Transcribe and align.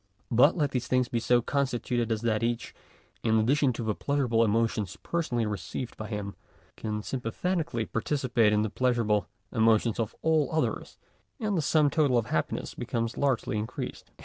But 0.31 0.57
let 0.57 0.71
these 0.71 0.89
beings 0.89 1.09
be 1.09 1.19
so 1.19 1.43
constituted 1.43 2.11
as 2.11 2.21
that 2.23 2.41
each, 2.41 2.73
in 3.21 3.37
addition 3.37 3.71
to 3.73 3.83
the 3.83 3.93
pleasurable 3.93 4.43
emotions 4.43 4.97
personally 5.03 5.45
re 5.45 5.59
ceived 5.59 5.95
by 5.95 6.07
him, 6.07 6.35
can 6.75 7.03
sympathetically) 7.03 7.85
participate 7.85 8.51
in 8.51 8.63
the 8.63 8.71
pleasurable 8.71 9.27
emotions 9.51 9.99
of 9.99 10.15
all 10.23 10.49
others, 10.51 10.97
and 11.39 11.55
the 11.55 11.61
sum 11.61 11.91
total 11.91 12.17
of 12.17 12.25
happiness 12.25 12.73
becomes 12.73 13.15
largely 13.15 13.59
increased. 13.59 14.09